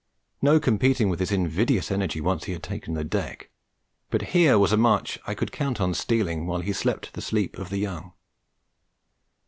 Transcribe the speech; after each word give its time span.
No 0.41 0.59
competing 0.59 1.09
with 1.09 1.19
his 1.19 1.31
invidious 1.31 1.91
energy 1.91 2.19
once 2.21 2.45
he 2.45 2.53
had 2.53 2.63
taken 2.63 2.95
the 2.95 3.03
deck; 3.03 3.51
but 4.09 4.23
here 4.33 4.57
was 4.57 4.71
a 4.71 4.75
march 4.75 5.19
I 5.27 5.35
could 5.35 5.51
count 5.51 5.79
on 5.79 5.93
stealing 5.93 6.47
while 6.47 6.61
he 6.61 6.73
slept 6.73 7.13
the 7.13 7.21
sleep 7.21 7.59
of 7.59 7.69
the 7.69 7.77
young. 7.77 8.11